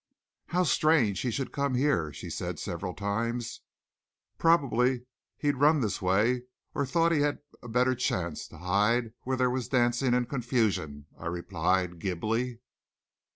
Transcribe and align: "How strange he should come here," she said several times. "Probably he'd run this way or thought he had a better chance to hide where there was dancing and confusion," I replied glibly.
"How 0.47 0.63
strange 0.63 1.19
he 1.21 1.29
should 1.29 1.51
come 1.51 1.75
here," 1.75 2.11
she 2.11 2.31
said 2.31 2.57
several 2.57 2.95
times. 2.95 3.61
"Probably 4.39 5.05
he'd 5.37 5.57
run 5.57 5.81
this 5.81 6.01
way 6.01 6.45
or 6.73 6.87
thought 6.87 7.11
he 7.11 7.19
had 7.21 7.37
a 7.61 7.67
better 7.67 7.93
chance 7.93 8.47
to 8.47 8.57
hide 8.57 9.13
where 9.25 9.37
there 9.37 9.51
was 9.51 9.67
dancing 9.67 10.15
and 10.15 10.27
confusion," 10.27 11.05
I 11.19 11.27
replied 11.27 11.99
glibly. 11.99 12.61